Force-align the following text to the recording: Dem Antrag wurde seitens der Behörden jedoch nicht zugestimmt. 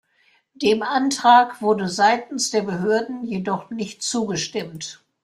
Dem 0.55 0.81
Antrag 0.81 1.61
wurde 1.61 1.87
seitens 1.87 2.49
der 2.49 2.63
Behörden 2.63 3.23
jedoch 3.23 3.69
nicht 3.69 4.01
zugestimmt. 4.01 5.03